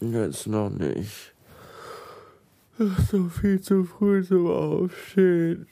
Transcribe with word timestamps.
Jetzt 0.00 0.46
noch 0.46 0.70
nicht. 0.70 1.34
Es 2.78 2.98
ist 2.98 3.12
noch 3.12 3.30
viel 3.30 3.60
zu 3.60 3.84
früh 3.84 4.24
zum 4.24 4.46
Aufstehen. 4.48 5.66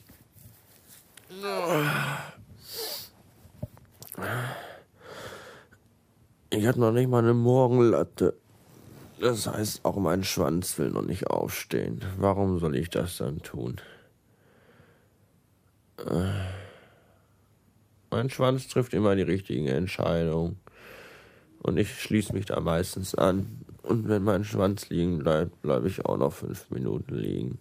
Ich 6.50 6.66
habe 6.66 6.80
noch 6.80 6.92
nicht 6.92 7.08
mal 7.08 7.18
eine 7.18 7.34
Morgenlatte. 7.34 8.34
Das 9.20 9.46
heißt, 9.46 9.84
auch 9.84 9.96
mein 9.96 10.24
Schwanz 10.24 10.78
will 10.78 10.90
noch 10.90 11.02
nicht 11.02 11.26
aufstehen. 11.28 12.04
Warum 12.18 12.58
soll 12.58 12.76
ich 12.76 12.90
das 12.90 13.16
dann 13.16 13.42
tun? 13.42 13.80
Mein 18.10 18.30
Schwanz 18.30 18.68
trifft 18.68 18.94
immer 18.94 19.16
die 19.16 19.22
richtigen 19.22 19.66
Entscheidungen. 19.66 20.60
Und 21.62 21.78
ich 21.78 22.00
schließe 22.00 22.32
mich 22.32 22.46
da 22.46 22.60
meistens 22.60 23.14
an. 23.14 23.64
Und 23.82 24.08
wenn 24.08 24.22
mein 24.22 24.44
Schwanz 24.44 24.88
liegen 24.88 25.18
bleibt, 25.18 25.62
bleibe 25.62 25.88
ich 25.88 26.04
auch 26.04 26.16
noch 26.16 26.32
fünf 26.32 26.70
Minuten 26.70 27.14
liegen. 27.14 27.58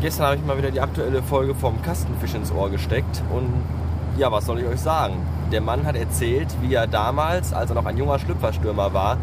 Gestern 0.00 0.26
habe 0.26 0.36
ich 0.36 0.42
mal 0.42 0.58
wieder 0.58 0.70
die 0.70 0.80
aktuelle 0.80 1.22
Folge 1.22 1.54
vom 1.54 1.80
Kastenfisch 1.82 2.34
ins 2.34 2.50
Ohr 2.50 2.70
gesteckt 2.70 3.22
und 3.32 3.48
ja, 4.18 4.32
was 4.32 4.46
soll 4.46 4.58
ich 4.58 4.66
euch 4.66 4.80
sagen? 4.80 5.24
Der 5.52 5.60
Mann 5.60 5.86
hat 5.86 5.94
erzählt, 5.94 6.48
wie 6.60 6.74
er 6.74 6.86
damals, 6.86 7.52
als 7.52 7.70
er 7.70 7.74
noch 7.74 7.86
ein 7.86 7.96
junger 7.96 8.18
Schlüpferstürmer 8.18 8.92
war, 8.92 9.18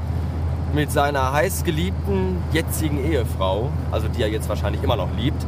mit 0.73 0.91
seiner 0.91 1.31
heißgeliebten 1.33 2.37
jetzigen 2.51 3.03
Ehefrau, 3.03 3.69
also 3.91 4.07
die 4.07 4.21
er 4.21 4.29
jetzt 4.29 4.49
wahrscheinlich 4.49 4.83
immer 4.83 4.95
noch 4.95 5.09
liebt, 5.17 5.45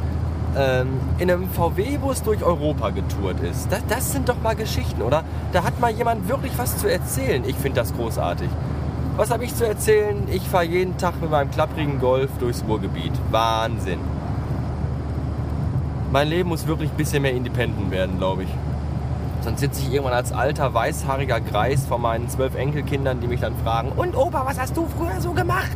ähm, 0.58 1.00
in 1.18 1.32
einem 1.32 1.50
VW-Bus 1.50 2.24
durch 2.24 2.44
Europa 2.44 2.90
getourt 2.90 3.40
ist. 3.42 3.72
Das, 3.72 3.86
das 3.88 4.12
sind 4.12 4.28
doch 4.28 4.42
mal 4.42 4.56
Geschichten, 4.56 5.02
oder? 5.02 5.24
Da 5.54 5.64
hat 5.64 5.80
mal 5.80 5.92
jemand 5.92 6.28
wirklich 6.28 6.52
was 6.58 6.78
zu 6.78 6.92
erzählen. 6.92 7.44
Ich 7.48 7.56
finde 7.56 7.82
das 7.82 7.94
großartig. 7.94 8.50
Was 9.16 9.30
habe 9.30 9.44
ich 9.46 9.56
zu 9.56 9.66
erzählen? 9.66 10.28
Ich 10.32 10.42
fahre 10.44 10.66
jeden 10.66 10.98
Tag 10.98 11.22
mit 11.22 11.30
meinem 11.30 11.52
klapprigen 11.52 12.00
Golf 12.00 12.32
durchs 12.40 12.64
Ruhrgebiet. 12.68 13.12
Wahnsinn. 13.30 14.00
Mein 16.12 16.28
Leben 16.28 16.50
muss 16.50 16.68
wirklich 16.68 16.90
ein 16.90 16.98
bisschen 16.98 17.22
mehr 17.22 17.34
independent 17.34 17.92
werden, 17.92 18.18
glaube 18.18 18.44
ich. 18.44 18.50
Sonst 19.42 19.60
sitze 19.60 19.82
ich 19.82 19.92
irgendwann 19.92 20.14
als 20.14 20.32
alter, 20.32 20.74
weißhaariger 20.74 21.42
Greis 21.42 21.86
vor 21.86 21.98
meinen 21.98 22.30
zwölf 22.30 22.56
Enkelkindern, 22.56 23.20
die 23.20 23.28
mich 23.28 23.42
dann 23.42 23.56
fragen, 23.64 23.92
und 23.92 24.16
Opa, 24.16 24.46
was 24.46 24.60
hast 24.60 24.78
du 24.78 24.88
früher 24.98 25.20
so 25.20 25.32
gemacht? 25.32 25.76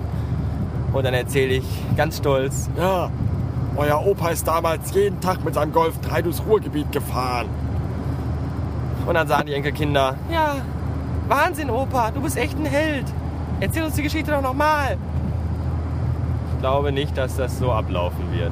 Und 0.94 1.04
dann 1.04 1.14
erzähle 1.14 1.56
ich 1.56 1.66
ganz 1.98 2.18
stolz, 2.18 2.70
ja, 2.78 3.10
euer 3.76 4.06
Opa 4.06 4.30
ist 4.30 4.48
damals 4.48 4.94
jeden 4.94 5.20
Tag 5.20 5.44
mit 5.44 5.56
seinem 5.56 5.74
Golf 5.74 6.00
3 6.00 6.22
durchs 6.22 6.46
Ruhrgebiet 6.46 6.92
gefahren. 6.92 7.48
Und 9.06 9.16
dann 9.16 9.28
sagen 9.28 9.48
die 9.48 9.54
Enkelkinder, 9.54 10.16
ja, 10.32 10.56
Wahnsinn, 11.28 11.70
Opa, 11.70 12.12
du 12.12 12.22
bist 12.22 12.38
echt 12.38 12.58
ein 12.58 12.66
Held. 12.66 13.06
Erzähl 13.60 13.84
uns 13.84 13.96
die 13.96 14.04
Geschichte 14.04 14.32
doch 14.32 14.42
nochmal. 14.42 14.98
Ich 16.54 16.62
glaube 16.62 16.92
nicht, 16.92 17.18
dass 17.18 17.36
das 17.36 17.58
so 17.58 17.72
ablaufen 17.72 18.32
wird. 18.32 18.52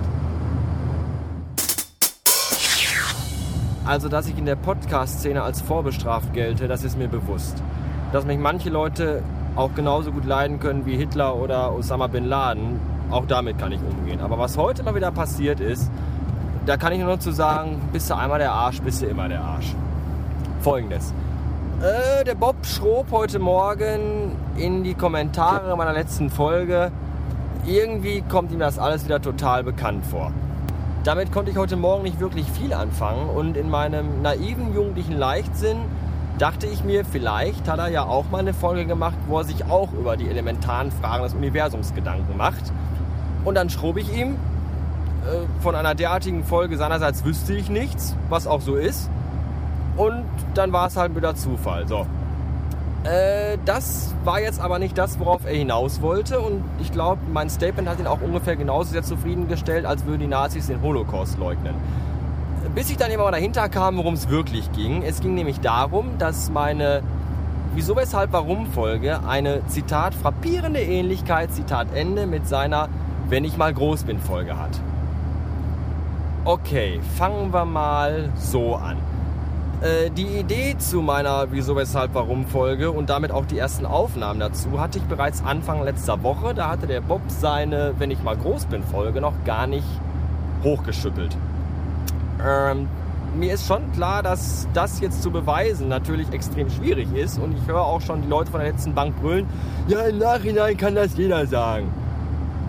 Also, 3.86 4.08
dass 4.08 4.27
ich 4.27 4.38
in 4.38 4.45
der 4.45 4.55
Podcast-Szene 4.55 5.44
als 5.44 5.60
vorbestraft 5.60 6.33
gelte, 6.33 6.70
das 6.70 6.86
ist 6.86 6.98
mir 6.98 7.10
bewusst. 7.10 7.61
Dass 8.14 8.26
mich 8.26 8.39
manche 8.39 8.70
Leute 8.70 9.21
auch 9.58 9.76
genauso 9.76 10.11
gut 10.11 10.23
leiden 10.26 10.60
können 10.61 10.86
wie 10.86 10.95
Hitler 10.95 11.36
oder 11.36 11.73
Osama 11.73 12.08
Bin 12.08 12.26
Laden, 12.26 12.80
auch 13.11 13.26
damit 13.27 13.60
kann 13.60 13.73
ich 13.73 13.82
umgehen. 13.82 14.21
Aber 14.21 14.39
was 14.39 14.58
heute 14.58 14.83
mal 14.83 14.95
wieder 14.95 15.11
passiert 15.11 15.60
ist, 15.60 15.92
da 16.66 16.77
kann 16.77 16.94
ich 16.94 16.99
nur 16.99 17.20
zu 17.20 17.32
sagen, 17.32 17.82
bist 17.92 18.10
du 18.10 18.16
einmal 18.16 18.39
der 18.39 18.54
Arsch, 18.54 18.82
bist 18.82 19.02
du 19.02 19.05
immer 19.05 19.27
der 19.27 19.42
Arsch. 19.42 19.76
Folgendes. 20.61 21.14
Äh, 21.82 22.23
der 22.23 22.36
Bob 22.36 22.55
schrob 22.65 23.08
heute 23.11 23.38
Morgen 23.38 24.38
in 24.55 24.83
die 24.83 24.94
Kommentare 24.94 25.76
meiner 25.76 25.92
letzten 25.92 26.30
Folge, 26.30 26.89
irgendwie 27.65 28.21
kommt 28.21 28.54
ihm 28.54 28.60
das 28.60 28.80
alles 28.80 29.04
wieder 29.04 29.21
total 29.21 29.65
bekannt 29.65 30.05
vor. 30.05 30.32
Damit 31.03 31.33
konnte 31.33 31.52
ich 31.52 31.58
heute 31.58 31.75
Morgen 31.75 32.03
nicht 32.03 32.21
wirklich 32.21 32.49
viel 32.49 32.73
anfangen 32.73 33.30
und 33.30 33.58
in 33.58 33.69
meinem 33.69 34.21
naiven 34.21 34.73
jugendlichen 34.73 35.17
Leichtsinn 35.17 35.77
dachte 36.37 36.65
ich 36.65 36.86
mir, 36.86 37.03
vielleicht 37.03 37.67
hat 37.67 37.80
er 37.80 37.89
ja 37.89 38.05
auch 38.05 38.30
mal 38.30 38.39
eine 38.39 38.53
Folge 38.53 38.86
gemacht, 38.86 39.17
wo 39.27 39.39
er 39.39 39.43
sich 39.43 39.65
auch 39.65 39.91
über 39.91 40.15
die 40.15 40.30
elementaren 40.30 40.93
Fragen 40.93 41.23
des 41.23 41.33
Universums 41.33 41.93
Gedanken 41.93 42.37
macht. 42.37 42.71
Und 43.43 43.55
dann 43.55 43.69
schrob 43.69 43.97
ich 43.97 44.15
ihm, 44.15 44.36
äh, 44.36 45.61
von 45.61 45.75
einer 45.75 45.93
derartigen 45.93 46.45
Folge 46.45 46.77
seinerseits 46.77 47.25
wüsste 47.25 47.53
ich 47.53 47.70
nichts, 47.70 48.15
was 48.30 48.47
auch 48.47 48.61
so 48.61 48.77
ist. 48.77 49.09
Und 49.97 50.23
dann 50.53 50.71
war 50.71 50.87
es 50.87 50.95
halt 50.95 51.14
wieder 51.17 51.35
Zufall. 51.35 51.85
So. 51.85 52.08
Äh, 53.03 53.58
das 53.65 54.14
war 54.23 54.39
jetzt 54.39 54.59
aber 54.59 54.80
nicht 54.80 54.97
das, 54.97 55.19
worauf 55.19 55.45
er 55.45 55.53
hinaus 55.53 56.02
wollte. 56.02 56.39
Und 56.39 56.64
ich 56.80 56.91
glaube, 56.91 57.21
mein 57.31 57.49
Statement 57.49 57.87
hat 57.87 57.99
ihn 57.99 58.08
auch 58.08 58.21
ungefähr 58.21 58.55
genauso 58.55 58.91
sehr 58.91 59.03
zufriedengestellt, 59.03 59.86
als 59.86 60.05
würden 60.05 60.21
die 60.21 60.27
Nazis 60.27 60.67
den 60.67 60.81
Holocaust 60.81 61.37
leugnen. 61.37 61.75
Bis 62.75 62.89
ich 62.89 62.97
dann 62.97 63.11
immer 63.11 63.23
mal 63.23 63.31
dahinter 63.31 63.69
kam, 63.69 63.97
worum 63.97 64.14
es 64.14 64.30
wirklich 64.30 64.71
ging. 64.71 65.03
Es 65.03 65.19
ging 65.19 65.36
nämlich 65.36 65.59
darum, 65.59 66.17
dass 66.17 66.49
meine 66.49 67.03
Wieso, 67.75 67.95
weshalb, 67.95 68.31
warum 68.33 68.67
Folge 68.67 69.21
eine, 69.25 69.65
Zitat, 69.65 70.14
frappierende 70.14 70.80
Ähnlichkeit, 70.80 71.52
Zitat 71.52 71.87
Ende, 71.95 72.27
mit 72.27 72.47
seiner 72.47 72.87
Wenn 73.30 73.45
ich 73.45 73.58
mal 73.58 73.73
groß 73.73 74.03
bin 74.03 74.20
Folge 74.20 74.59
hat. 74.59 74.80
Okay, 76.45 76.99
fangen 77.17 77.52
wir 77.52 77.65
mal 77.65 78.30
so 78.35 78.75
an. 78.75 78.97
Äh, 79.83 80.11
die 80.11 80.39
Idee 80.39 80.77
zu 80.77 81.02
meiner 81.02 81.52
Wieso, 81.52 81.76
Weshalb, 81.76 82.14
Warum 82.14 82.48
Folge 82.48 82.89
und 82.89 83.10
damit 83.10 83.32
auch 83.32 83.45
die 83.45 83.58
ersten 83.58 83.86
Aufnahmen 83.86 84.39
dazu 84.39 84.80
hatte 84.80 84.98
ich 84.98 85.04
bereits 85.04 85.44
Anfang 85.44 85.83
letzter 85.83 86.23
Woche. 86.23 86.54
Da 86.54 86.70
hatte 86.70 86.88
der 86.88 87.02
Bob 87.02 87.20
seine 87.27 87.94
Wenn 87.98 88.10
ich 88.10 88.23
mal 88.23 88.38
groß 88.38 88.67
bin 88.67 88.82
Folge 88.82 89.20
noch 89.20 89.33
gar 89.44 89.67
nicht 89.67 89.86
hochgeschüttelt. 90.64 91.36
Ähm, 92.42 92.88
mir 93.38 93.55
ist 93.55 93.67
schon 93.67 93.92
klar, 93.92 94.23
dass 94.23 94.70
das 94.73 95.02
jetzt 95.02 95.21
zu 95.21 95.32
beweisen 95.32 95.89
natürlich 95.89 96.32
extrem 96.32 96.70
schwierig 96.70 97.14
ist 97.14 97.38
und 97.38 97.58
ich 97.58 97.67
höre 97.67 97.82
auch 97.82 98.00
schon 98.00 98.21
die 98.21 98.30
Leute 98.30 98.52
von 98.52 98.61
der 98.61 98.70
letzten 98.70 98.94
Bank 98.94 99.20
brüllen, 99.21 99.48
ja 99.89 100.04
im 100.04 100.17
Nachhinein 100.17 100.77
kann 100.77 100.95
das 100.95 101.17
jeder 101.17 101.45
sagen. 101.45 101.92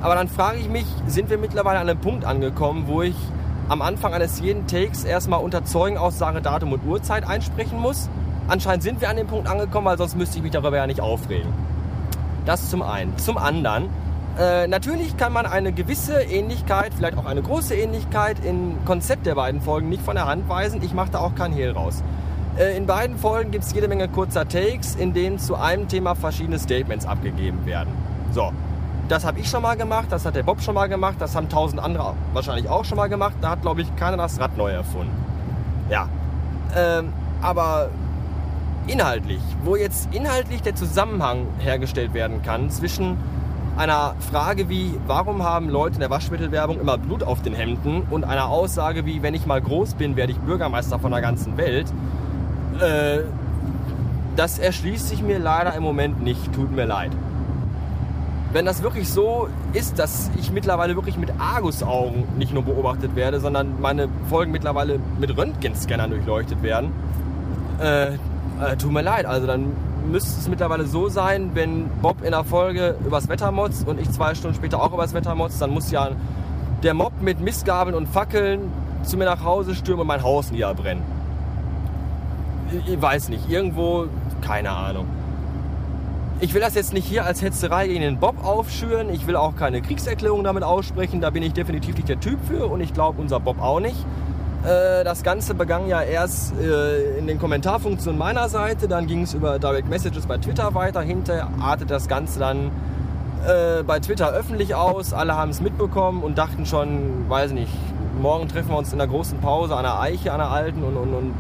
Aber 0.00 0.16
dann 0.16 0.26
frage 0.26 0.58
ich 0.58 0.69
mich, 0.69 0.86
sind 1.06 1.31
wir 1.31 1.38
mittlerweile 1.38 1.78
an 1.78 1.88
einem 1.88 2.00
Punkt 2.00 2.25
angekommen, 2.25 2.84
wo 2.88 3.02
ich 3.02 3.14
am 3.69 3.82
Anfang 3.82 4.12
eines 4.12 4.41
jeden 4.41 4.66
Takes 4.66 5.04
erstmal 5.04 5.41
unter 5.41 5.64
Zeugenaussage 5.64 6.41
Datum 6.42 6.72
und 6.72 6.86
Uhrzeit 6.86 7.26
einsprechen 7.26 7.80
muss. 7.80 8.08
Anscheinend 8.47 8.82
sind 8.82 9.00
wir 9.00 9.08
an 9.08 9.16
dem 9.16 9.26
Punkt 9.26 9.48
angekommen, 9.48 9.86
weil 9.86 9.98
sonst 9.98 10.16
müsste 10.16 10.36
ich 10.36 10.42
mich 10.42 10.52
darüber 10.52 10.76
ja 10.76 10.86
nicht 10.86 11.00
aufregen. 11.00 11.52
Das 12.44 12.69
zum 12.69 12.82
einen. 12.82 13.16
Zum 13.16 13.38
anderen, 13.38 13.88
äh, 14.38 14.66
natürlich 14.66 15.16
kann 15.16 15.32
man 15.32 15.47
eine 15.47 15.72
gewisse 15.72 16.20
Ähnlichkeit, 16.20 16.92
vielleicht 16.94 17.16
auch 17.16 17.25
eine 17.25 17.41
große 17.41 17.75
Ähnlichkeit 17.75 18.44
im 18.44 18.84
Konzept 18.84 19.25
der 19.25 19.34
beiden 19.34 19.62
Folgen 19.62 19.88
nicht 19.88 20.02
von 20.02 20.14
der 20.14 20.26
Hand 20.26 20.48
weisen. 20.48 20.82
Ich 20.82 20.92
mache 20.92 21.10
da 21.12 21.20
auch 21.20 21.34
kein 21.34 21.52
Hehl 21.52 21.70
raus. 21.70 22.02
Äh, 22.58 22.76
in 22.76 22.86
beiden 22.86 23.16
Folgen 23.16 23.50
gibt 23.50 23.64
es 23.64 23.72
jede 23.72 23.88
Menge 23.88 24.08
kurzer 24.08 24.46
Takes, 24.46 24.94
in 24.94 25.14
denen 25.14 25.38
zu 25.38 25.54
einem 25.54 25.88
Thema 25.88 26.14
verschiedene 26.14 26.58
Statements 26.58 27.06
abgegeben 27.06 27.64
werden. 27.64 27.94
So, 28.32 28.52
das 29.08 29.24
habe 29.24 29.40
ich 29.40 29.48
schon 29.48 29.62
mal 29.62 29.76
gemacht, 29.76 30.06
das 30.10 30.24
hat 30.24 30.34
der 30.34 30.42
Bob 30.42 30.62
schon 30.62 30.74
mal 30.74 30.88
gemacht, 30.88 31.16
das 31.18 31.36
haben 31.36 31.48
tausend 31.48 31.80
andere 31.82 32.14
wahrscheinlich 32.32 32.68
auch 32.68 32.84
schon 32.84 32.96
mal 32.96 33.08
gemacht. 33.08 33.34
Da 33.40 33.50
hat, 33.50 33.62
glaube 33.62 33.82
ich, 33.82 33.96
keiner 33.96 34.16
das 34.16 34.40
Rad 34.40 34.56
neu 34.56 34.70
erfunden. 34.70 35.12
Ja. 35.90 36.08
Ähm, 36.76 37.12
aber 37.42 37.90
inhaltlich, 38.86 39.40
wo 39.62 39.76
jetzt 39.76 40.08
inhaltlich 40.14 40.62
der 40.62 40.74
Zusammenhang 40.74 41.46
hergestellt 41.58 42.14
werden 42.14 42.42
kann 42.42 42.70
zwischen 42.70 43.16
einer 43.76 44.14
Frage 44.30 44.68
wie, 44.68 44.94
warum 45.06 45.42
haben 45.42 45.68
Leute 45.68 45.94
in 45.94 46.00
der 46.00 46.10
Waschmittelwerbung 46.10 46.80
immer 46.80 46.96
Blut 46.96 47.22
auf 47.22 47.42
den 47.42 47.54
Hemden 47.54 48.02
und 48.10 48.24
einer 48.24 48.48
Aussage 48.48 49.04
wie, 49.04 49.22
wenn 49.22 49.34
ich 49.34 49.46
mal 49.46 49.60
groß 49.60 49.94
bin, 49.94 50.16
werde 50.16 50.32
ich 50.32 50.38
Bürgermeister 50.38 50.98
von 50.98 51.10
der 51.10 51.20
ganzen 51.20 51.56
Welt, 51.56 51.92
äh, 52.80 53.20
das 54.36 54.58
erschließt 54.58 55.08
sich 55.08 55.22
mir 55.22 55.38
leider 55.38 55.74
im 55.74 55.82
Moment 55.82 56.22
nicht. 56.22 56.52
Tut 56.52 56.72
mir 56.72 56.86
leid 56.86 57.12
wenn 58.54 58.64
das 58.64 58.84
wirklich 58.84 59.08
so 59.08 59.48
ist, 59.72 59.98
dass 59.98 60.30
ich 60.38 60.52
mittlerweile 60.52 60.94
wirklich 60.94 61.18
mit 61.18 61.28
Argusaugen 61.40 62.22
nicht 62.38 62.54
nur 62.54 62.62
beobachtet 62.62 63.16
werde, 63.16 63.40
sondern 63.40 63.80
meine 63.80 64.08
Folgen 64.30 64.52
mittlerweile 64.52 65.00
mit 65.18 65.36
Röntgenscannern 65.36 66.10
durchleuchtet 66.10 66.62
werden, 66.62 66.92
äh, 67.82 68.12
äh, 68.14 68.76
tut 68.78 68.92
mir 68.92 69.02
leid. 69.02 69.26
Also 69.26 69.48
dann 69.48 69.72
müsste 70.08 70.38
es 70.38 70.48
mittlerweile 70.48 70.86
so 70.86 71.08
sein, 71.08 71.50
wenn 71.54 71.88
Bob 72.00 72.22
in 72.22 72.30
der 72.30 72.44
Folge 72.44 72.94
übers 73.04 73.28
Wetter 73.28 73.50
motzt 73.50 73.88
und 73.88 74.00
ich 74.00 74.08
zwei 74.12 74.36
Stunden 74.36 74.54
später 74.54 74.80
auch 74.80 74.92
übers 74.92 75.14
Wetter 75.14 75.34
motzt, 75.34 75.60
dann 75.60 75.70
muss 75.70 75.90
ja 75.90 76.10
der 76.84 76.94
Mob 76.94 77.20
mit 77.20 77.40
Mistgabeln 77.40 77.96
und 77.96 78.06
Fackeln 78.06 78.70
zu 79.02 79.16
mir 79.16 79.24
nach 79.24 79.42
Hause 79.42 79.74
stürmen 79.74 80.02
und 80.02 80.06
mein 80.06 80.22
Haus 80.22 80.52
niederbrennen. 80.52 81.02
Ich, 82.70 82.92
ich 82.92 83.02
weiß 83.02 83.30
nicht, 83.30 83.50
irgendwo, 83.50 84.06
keine 84.42 84.70
Ahnung 84.70 85.06
ich 86.40 86.52
will 86.52 86.60
das 86.60 86.75
jetzt 86.75 86.92
nicht 86.92 87.06
hier 87.06 87.25
als 87.25 87.42
Hetzerei 87.42 87.86
gegen 87.88 88.00
den 88.00 88.19
Bob 88.19 88.44
aufschüren. 88.44 89.08
Ich 89.10 89.26
will 89.26 89.36
auch 89.36 89.56
keine 89.56 89.81
Kriegserklärung 89.82 90.44
damit 90.44 90.62
aussprechen. 90.62 91.20
Da 91.20 91.31
bin 91.31 91.42
ich 91.42 91.52
definitiv 91.52 91.96
nicht 91.96 92.08
der 92.08 92.20
Typ 92.20 92.38
für 92.46 92.66
und 92.66 92.81
ich 92.81 92.92
glaube 92.92 93.20
unser 93.20 93.40
Bob 93.40 93.60
auch 93.60 93.81
nicht. 93.81 93.96
Äh, 94.64 95.04
das 95.04 95.22
Ganze 95.22 95.54
begann 95.54 95.88
ja 95.88 96.02
erst 96.02 96.54
äh, 96.58 97.19
in 97.19 97.26
den 97.26 97.38
Kommentarfunktionen 97.38 98.19
meiner 98.19 98.48
Seite, 98.48 98.88
dann 98.88 99.06
ging 99.06 99.22
es 99.22 99.34
über 99.34 99.58
Direct 99.58 99.88
Messages 99.88 100.26
bei 100.26 100.38
Twitter 100.38 100.75
weiter, 100.75 101.02
hinterher 101.02 101.48
artet 101.60 101.90
das 101.90 102.08
Ganze 102.08 102.38
dann 102.38 102.70
äh, 103.46 103.82
bei 103.82 104.00
Twitter 104.00 104.30
öffentlich 104.30 104.75
aus, 104.75 105.12
alle 105.12 105.37
haben 105.37 105.50
es 105.50 105.60
mitbekommen 105.60 106.22
und 106.22 106.38
dachten 106.38 106.64
schon, 106.64 107.28
weiß 107.28 107.52
nicht, 107.52 107.72
morgen 108.19 108.48
treffen 108.48 108.70
wir 108.70 108.78
uns 108.78 108.90
in 108.90 108.98
der 108.98 109.06
großen 109.06 109.38
Pause 109.40 109.76
an 109.76 109.82
der 109.82 110.00
Eiche, 110.00 110.32
an 110.32 110.38
der 110.38 110.48
alten 110.48 110.82
und, 110.82 110.96
und, 110.96 111.12
und 111.12 111.34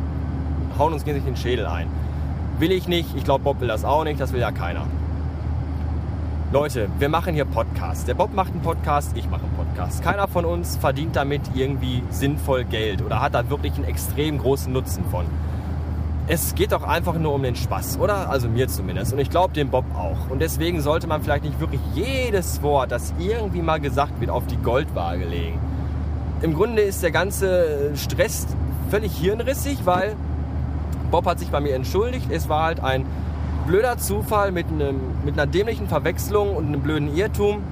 hauen 0.78 0.92
uns 0.92 1.04
gegen 1.04 1.24
den 1.24 1.36
Schädel 1.36 1.66
ein. 1.66 1.88
Will 2.60 2.70
ich 2.70 2.86
nicht, 2.86 3.16
ich 3.16 3.24
glaube 3.24 3.42
Bob 3.42 3.60
will 3.60 3.66
das 3.66 3.84
auch 3.84 4.04
nicht, 4.04 4.20
das 4.20 4.32
will 4.32 4.40
ja 4.40 4.52
keiner. 4.52 4.86
Leute, 6.52 6.88
wir 7.00 7.08
machen 7.08 7.34
hier 7.34 7.46
Podcasts. 7.46 8.04
Der 8.04 8.14
Bob 8.14 8.32
macht 8.32 8.52
einen 8.52 8.60
Podcast, 8.60 9.16
ich 9.16 9.28
mache 9.28 9.42
einen 9.42 9.56
Podcast. 9.56 10.04
Keiner 10.04 10.28
von 10.28 10.44
uns 10.44 10.76
verdient 10.76 11.16
damit 11.16 11.40
irgendwie 11.56 12.04
sinnvoll 12.10 12.64
Geld 12.64 13.02
oder 13.02 13.20
hat 13.20 13.34
da 13.34 13.50
wirklich 13.50 13.74
einen 13.74 13.86
extrem 13.86 14.38
großen 14.38 14.72
Nutzen 14.72 15.04
von. 15.10 15.24
Es 16.28 16.54
geht 16.54 16.70
doch 16.70 16.84
einfach 16.84 17.18
nur 17.18 17.34
um 17.34 17.42
den 17.42 17.56
Spaß, 17.56 17.98
oder? 17.98 18.30
Also 18.30 18.48
mir 18.48 18.68
zumindest. 18.68 19.12
Und 19.12 19.18
ich 19.18 19.30
glaube 19.30 19.52
dem 19.52 19.70
Bob 19.70 19.84
auch. 19.96 20.30
Und 20.30 20.40
deswegen 20.40 20.80
sollte 20.80 21.08
man 21.08 21.22
vielleicht 21.22 21.42
nicht 21.42 21.58
wirklich 21.58 21.80
jedes 21.92 22.62
Wort, 22.62 22.92
das 22.92 23.12
irgendwie 23.18 23.62
mal 23.62 23.80
gesagt 23.80 24.20
wird, 24.20 24.30
auf 24.30 24.46
die 24.46 24.58
Goldwaage 24.58 25.24
legen. 25.24 25.58
Im 26.40 26.54
Grunde 26.54 26.82
ist 26.82 27.02
der 27.02 27.10
ganze 27.10 27.96
Stress 27.96 28.46
völlig 28.90 29.16
hirnrissig, 29.16 29.78
weil 29.86 30.14
Bob 31.14 31.26
hat 31.26 31.38
sich 31.38 31.50
bei 31.50 31.60
mir 31.60 31.76
entschuldigt. 31.76 32.28
Es 32.28 32.48
war 32.48 32.64
halt 32.64 32.80
ein 32.80 33.06
blöder 33.68 33.98
Zufall 33.98 34.50
mit, 34.50 34.66
einem, 34.66 35.00
mit 35.24 35.34
einer 35.34 35.46
dämlichen 35.46 35.86
Verwechslung 35.86 36.56
und 36.56 36.66
einem 36.66 36.80
blöden 36.80 37.14
Irrtum. 37.14 37.62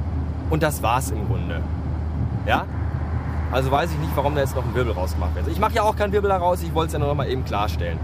Und 0.49 0.63
das 0.63 0.81
war's 0.85 1.11
im 1.11 1.27
Grunde. 1.27 1.61
Ja? 2.47 2.67
Also 3.51 3.73
weiß 3.73 3.91
ich 3.91 3.99
nicht, 3.99 4.13
warum 4.15 4.37
da 4.37 4.43
jetzt 4.43 4.55
noch 4.55 4.65
ein 4.65 4.73
Wirbel 4.77 4.93
rausgemacht 4.93 5.35
wird. 5.35 5.49
Ich 5.49 5.59
mache 5.59 5.75
ja 5.75 5.83
auch 5.83 5.97
keinen 5.97 6.13
Wirbel 6.13 6.31
daraus, 6.31 6.63
ich 6.63 6.73
wollte 6.73 6.87
es 6.87 6.93
ja 6.93 7.01
nur 7.01 7.09
noch 7.09 7.17
mal 7.17 7.29
eben 7.29 7.45
klarstellen. 7.45 7.99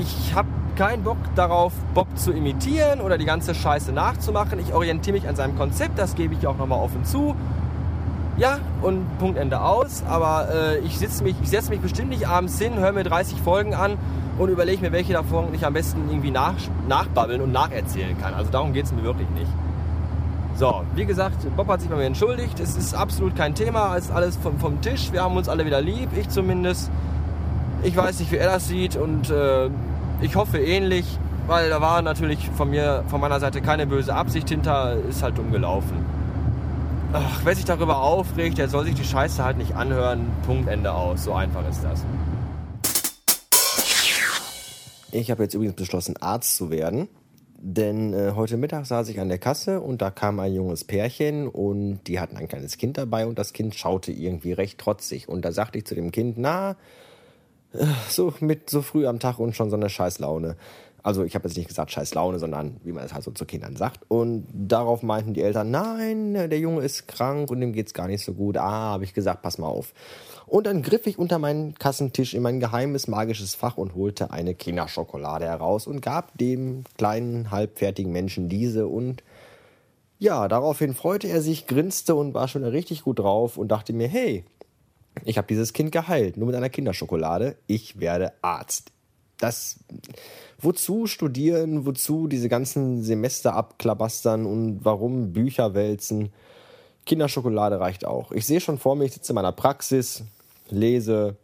Ich 0.00 0.34
habe 0.34 0.48
keinen 0.74 1.04
Bock 1.04 1.18
darauf, 1.34 1.74
Bob 1.92 2.06
zu 2.16 2.32
imitieren 2.32 3.02
oder 3.02 3.18
die 3.18 3.26
ganze 3.26 3.54
Scheiße 3.54 3.92
nachzumachen. 3.92 4.58
Ich 4.60 4.72
orientiere 4.72 5.14
mich 5.14 5.28
an 5.28 5.36
seinem 5.36 5.58
Konzept, 5.58 5.98
das 5.98 6.14
gebe 6.14 6.32
ich 6.32 6.46
auch 6.46 6.56
nochmal 6.56 6.78
offen 6.78 7.04
zu. 7.04 7.36
Ja, 8.38 8.60
und 8.82 9.18
Punkt 9.18 9.36
Ende 9.36 9.60
aus. 9.60 10.04
Aber 10.08 10.48
äh, 10.52 10.78
ich, 10.78 11.00
mich, 11.22 11.34
ich 11.42 11.48
setze 11.48 11.70
mich 11.70 11.80
bestimmt 11.80 12.10
nicht 12.10 12.28
abends 12.28 12.58
hin, 12.58 12.78
höre 12.78 12.92
mir 12.92 13.02
30 13.02 13.40
Folgen 13.40 13.74
an 13.74 13.98
und 14.38 14.48
überlege 14.48 14.80
mir, 14.80 14.92
welche 14.92 15.12
davon 15.12 15.52
ich 15.52 15.66
am 15.66 15.72
besten 15.72 16.08
irgendwie 16.08 16.30
nach, 16.30 16.54
nachbabbeln 16.88 17.40
und 17.40 17.50
nacherzählen 17.50 18.16
kann. 18.16 18.34
Also 18.34 18.50
darum 18.52 18.72
geht 18.72 18.84
es 18.84 18.92
mir 18.92 19.02
wirklich 19.02 19.28
nicht. 19.30 19.50
So, 20.54 20.82
wie 20.94 21.04
gesagt, 21.04 21.36
Bob 21.56 21.68
hat 21.68 21.80
sich 21.80 21.90
bei 21.90 21.96
mir 21.96 22.06
entschuldigt. 22.06 22.60
Es 22.60 22.76
ist 22.76 22.94
absolut 22.94 23.34
kein 23.34 23.54
Thema, 23.54 23.96
es 23.96 24.06
ist 24.06 24.12
alles 24.12 24.36
vom, 24.36 24.58
vom 24.58 24.80
Tisch. 24.80 25.12
Wir 25.12 25.22
haben 25.22 25.36
uns 25.36 25.48
alle 25.48 25.66
wieder 25.66 25.80
lieb, 25.80 26.10
ich 26.16 26.28
zumindest. 26.28 26.90
Ich 27.82 27.96
weiß 27.96 28.18
nicht, 28.20 28.30
wie 28.32 28.36
er 28.36 28.52
das 28.52 28.66
sieht 28.66 28.96
und 28.96 29.30
äh, 29.30 29.68
ich 30.20 30.34
hoffe 30.34 30.58
ähnlich, 30.58 31.18
weil 31.46 31.70
da 31.70 31.80
war 31.80 32.02
natürlich 32.02 32.50
von 32.56 32.70
mir, 32.70 33.04
von 33.06 33.20
meiner 33.20 33.38
Seite 33.38 33.60
keine 33.60 33.86
böse 33.86 34.14
Absicht 34.14 34.48
hinter, 34.48 34.96
ist 35.08 35.22
halt 35.22 35.38
dumm 35.38 35.52
gelaufen. 35.52 36.17
Ach, 37.10 37.40
wer 37.42 37.54
sich 37.54 37.64
darüber 37.64 38.02
aufregt, 38.02 38.58
der 38.58 38.68
soll 38.68 38.84
sich 38.84 38.94
die 38.94 39.04
Scheiße 39.04 39.42
halt 39.42 39.56
nicht 39.56 39.74
anhören. 39.74 40.30
Punkt, 40.44 40.68
Ende 40.68 40.92
aus. 40.92 41.24
So 41.24 41.32
einfach 41.32 41.66
ist 41.66 41.82
das. 41.82 42.04
Ich 45.10 45.30
habe 45.30 45.44
jetzt 45.44 45.54
übrigens 45.54 45.76
beschlossen, 45.76 46.18
Arzt 46.18 46.56
zu 46.56 46.70
werden. 46.70 47.08
Denn 47.56 48.12
äh, 48.12 48.32
heute 48.36 48.58
Mittag 48.58 48.84
saß 48.84 49.08
ich 49.08 49.20
an 49.20 49.30
der 49.30 49.38
Kasse 49.38 49.80
und 49.80 50.02
da 50.02 50.10
kam 50.10 50.38
ein 50.38 50.52
junges 50.54 50.84
Pärchen 50.84 51.48
und 51.48 52.00
die 52.06 52.20
hatten 52.20 52.36
ein 52.36 52.46
kleines 52.46 52.76
Kind 52.76 52.98
dabei 52.98 53.26
und 53.26 53.38
das 53.38 53.54
Kind 53.54 53.74
schaute 53.74 54.12
irgendwie 54.12 54.52
recht 54.52 54.78
trotzig. 54.78 55.30
Und 55.30 55.46
da 55.46 55.50
sagte 55.50 55.78
ich 55.78 55.86
zu 55.86 55.94
dem 55.94 56.12
Kind, 56.12 56.36
na, 56.36 56.76
äh, 57.72 57.86
so 58.10 58.34
mit 58.40 58.68
so 58.68 58.82
früh 58.82 59.06
am 59.06 59.18
Tag 59.18 59.38
und 59.38 59.56
schon 59.56 59.70
so 59.70 59.76
eine 59.76 59.88
Scheißlaune. 59.88 60.56
Also 61.02 61.24
ich 61.24 61.34
habe 61.34 61.46
jetzt 61.48 61.56
nicht 61.56 61.68
gesagt 61.68 61.90
scheiß 61.90 62.14
Laune, 62.14 62.38
sondern 62.38 62.76
wie 62.84 62.92
man 62.92 63.04
es 63.04 63.14
halt 63.14 63.24
so 63.24 63.30
zu 63.30 63.46
Kindern 63.46 63.76
sagt. 63.76 64.00
Und 64.08 64.46
darauf 64.52 65.02
meinten 65.02 65.34
die 65.34 65.42
Eltern, 65.42 65.70
nein, 65.70 66.34
der 66.34 66.58
Junge 66.58 66.82
ist 66.82 67.06
krank 67.08 67.50
und 67.50 67.60
dem 67.60 67.72
geht's 67.72 67.94
gar 67.94 68.08
nicht 68.08 68.24
so 68.24 68.34
gut. 68.34 68.56
Ah, 68.56 68.92
habe 68.92 69.04
ich 69.04 69.14
gesagt, 69.14 69.42
pass 69.42 69.58
mal 69.58 69.68
auf. 69.68 69.94
Und 70.46 70.66
dann 70.66 70.82
griff 70.82 71.06
ich 71.06 71.18
unter 71.18 71.38
meinen 71.38 71.74
Kassentisch 71.74 72.34
in 72.34 72.42
mein 72.42 72.58
geheimes 72.58 73.06
magisches 73.06 73.54
Fach 73.54 73.76
und 73.76 73.94
holte 73.94 74.30
eine 74.30 74.54
Kinderschokolade 74.54 75.44
heraus 75.44 75.86
und 75.86 76.00
gab 76.00 76.36
dem 76.38 76.84
kleinen, 76.96 77.50
halbfertigen 77.50 78.12
Menschen 78.12 78.48
diese 78.48 78.86
und 78.86 79.22
ja, 80.20 80.48
daraufhin 80.48 80.94
freute 80.94 81.28
er 81.28 81.40
sich, 81.40 81.68
grinste 81.68 82.16
und 82.16 82.34
war 82.34 82.48
schon 82.48 82.64
richtig 82.64 83.04
gut 83.04 83.20
drauf 83.20 83.56
und 83.56 83.68
dachte 83.68 83.92
mir, 83.92 84.08
hey, 84.08 84.44
ich 85.24 85.38
habe 85.38 85.46
dieses 85.46 85.72
Kind 85.72 85.92
geheilt, 85.92 86.36
nur 86.36 86.46
mit 86.46 86.56
einer 86.56 86.70
Kinderschokolade. 86.70 87.56
Ich 87.66 88.00
werde 88.00 88.32
Arzt. 88.42 88.92
Das, 89.38 89.78
wozu 90.60 91.06
studieren, 91.06 91.86
wozu 91.86 92.26
diese 92.26 92.48
ganzen 92.48 93.02
Semester 93.02 93.54
abklabastern 93.54 94.46
und 94.46 94.84
warum 94.84 95.32
Bücher 95.32 95.74
wälzen? 95.74 96.32
Kinderschokolade 97.06 97.80
reicht 97.80 98.04
auch. 98.04 98.32
Ich 98.32 98.46
sehe 98.46 98.60
schon 98.60 98.78
vor 98.78 98.96
mir, 98.96 99.04
ich 99.04 99.12
sitze 99.12 99.32
in 99.32 99.36
meiner 99.36 99.52
Praxis, 99.52 100.24
lese, 100.68 101.36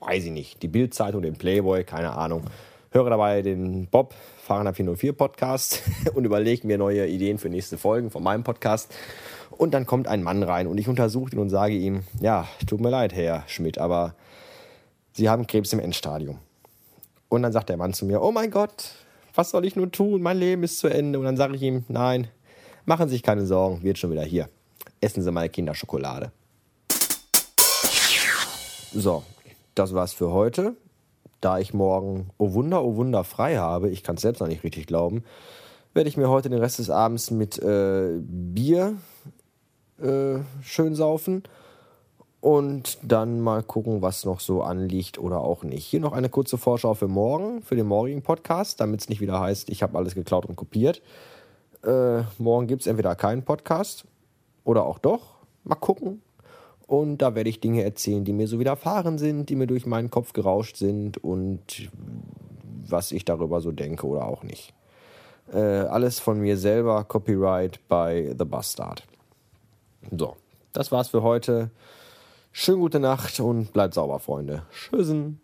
weiß 0.00 0.24
ich 0.24 0.32
nicht, 0.32 0.62
die 0.62 0.68
Bildzeitung, 0.68 1.22
den 1.22 1.34
Playboy, 1.34 1.84
keine 1.84 2.12
Ahnung. 2.12 2.42
Höre 2.90 3.08
dabei 3.08 3.40
den 3.40 3.86
Bob 3.86 4.14
Fahrender 4.44 4.74
404 4.74 5.12
Podcast 5.14 5.82
und 6.14 6.24
überlege 6.24 6.66
mir 6.66 6.76
neue 6.76 7.06
Ideen 7.06 7.38
für 7.38 7.48
nächste 7.48 7.78
Folgen 7.78 8.10
von 8.10 8.22
meinem 8.22 8.44
Podcast. 8.44 8.92
Und 9.50 9.72
dann 9.72 9.86
kommt 9.86 10.08
ein 10.08 10.22
Mann 10.22 10.42
rein 10.42 10.66
und 10.66 10.76
ich 10.78 10.88
untersuche 10.88 11.32
ihn 11.32 11.38
und 11.38 11.48
sage 11.48 11.74
ihm, 11.74 12.02
ja, 12.20 12.48
tut 12.66 12.80
mir 12.80 12.90
leid, 12.90 13.14
Herr 13.14 13.44
Schmidt, 13.46 13.78
aber 13.78 14.14
Sie 15.12 15.28
haben 15.28 15.46
Krebs 15.46 15.72
im 15.72 15.78
Endstadium. 15.78 16.38
Und 17.32 17.44
dann 17.44 17.52
sagt 17.52 17.70
der 17.70 17.78
Mann 17.78 17.94
zu 17.94 18.04
mir, 18.04 18.20
oh 18.20 18.30
mein 18.30 18.50
Gott, 18.50 18.90
was 19.34 19.48
soll 19.48 19.64
ich 19.64 19.74
nun 19.74 19.90
tun? 19.90 20.20
Mein 20.20 20.36
Leben 20.36 20.64
ist 20.64 20.78
zu 20.78 20.88
Ende. 20.88 21.18
Und 21.18 21.24
dann 21.24 21.38
sage 21.38 21.56
ich 21.56 21.62
ihm, 21.62 21.86
nein, 21.88 22.28
machen 22.84 23.08
Sie 23.08 23.14
sich 23.14 23.22
keine 23.22 23.46
Sorgen, 23.46 23.82
wird 23.82 23.96
schon 23.96 24.10
wieder 24.10 24.22
hier. 24.22 24.50
Essen 25.00 25.22
Sie 25.22 25.32
mal 25.32 25.48
Kinderschokolade. 25.48 26.30
So, 28.92 29.22
das 29.74 29.94
war's 29.94 30.12
für 30.12 30.30
heute. 30.30 30.76
Da 31.40 31.58
ich 31.58 31.72
morgen, 31.72 32.28
oh 32.36 32.52
Wunder, 32.52 32.84
oh 32.84 32.96
Wunder, 32.96 33.24
frei 33.24 33.56
habe, 33.56 33.88
ich 33.88 34.02
kann 34.02 34.16
es 34.16 34.20
selbst 34.20 34.40
noch 34.40 34.48
nicht 34.48 34.62
richtig 34.62 34.86
glauben, 34.86 35.24
werde 35.94 36.10
ich 36.10 36.18
mir 36.18 36.28
heute 36.28 36.50
den 36.50 36.58
Rest 36.58 36.80
des 36.80 36.90
Abends 36.90 37.30
mit 37.30 37.58
äh, 37.62 38.10
Bier 38.20 38.98
äh, 40.02 40.40
schön 40.62 40.94
saufen 40.94 41.44
und 42.42 42.98
dann 43.02 43.40
mal 43.40 43.62
gucken, 43.62 44.02
was 44.02 44.24
noch 44.24 44.40
so 44.40 44.62
anliegt 44.62 45.16
oder 45.16 45.40
auch 45.40 45.62
nicht. 45.62 45.86
Hier 45.86 46.00
noch 46.00 46.12
eine 46.12 46.28
kurze 46.28 46.58
Vorschau 46.58 46.92
für 46.94 47.06
morgen, 47.06 47.62
für 47.62 47.76
den 47.76 47.86
morgigen 47.86 48.20
Podcast, 48.20 48.80
damit 48.80 49.00
es 49.00 49.08
nicht 49.08 49.20
wieder 49.20 49.38
heißt, 49.38 49.70
ich 49.70 49.80
habe 49.82 49.96
alles 49.96 50.16
geklaut 50.16 50.44
und 50.46 50.56
kopiert. 50.56 51.02
Äh, 51.84 52.22
morgen 52.38 52.66
gibt 52.66 52.82
es 52.82 52.88
entweder 52.88 53.14
keinen 53.14 53.44
Podcast 53.44 54.06
oder 54.64 54.84
auch 54.84 54.98
doch. 54.98 55.36
Mal 55.62 55.76
gucken. 55.76 56.20
Und 56.88 57.18
da 57.18 57.36
werde 57.36 57.48
ich 57.48 57.60
Dinge 57.60 57.84
erzählen, 57.84 58.24
die 58.24 58.32
mir 58.32 58.48
so 58.48 58.58
widerfahren 58.58 59.18
sind, 59.18 59.48
die 59.48 59.54
mir 59.54 59.68
durch 59.68 59.86
meinen 59.86 60.10
Kopf 60.10 60.32
gerauscht 60.32 60.76
sind 60.76 61.22
und 61.22 61.90
was 62.88 63.12
ich 63.12 63.24
darüber 63.24 63.60
so 63.60 63.70
denke 63.70 64.04
oder 64.04 64.26
auch 64.26 64.42
nicht. 64.42 64.74
Äh, 65.52 65.60
alles 65.60 66.18
von 66.18 66.40
mir 66.40 66.56
selber, 66.56 67.04
Copyright 67.04 67.78
bei 67.86 68.34
The 68.36 68.44
Bastard. 68.44 69.04
So, 70.10 70.34
das 70.72 70.90
war's 70.90 71.10
für 71.10 71.22
heute. 71.22 71.70
Schöne 72.52 72.78
gute 72.78 73.00
Nacht 73.00 73.40
und 73.40 73.72
bleibt 73.72 73.94
sauber, 73.94 74.18
Freunde. 74.18 74.62
Tschüssen. 74.70 75.40